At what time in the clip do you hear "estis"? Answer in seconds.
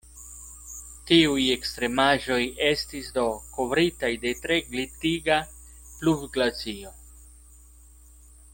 2.69-3.11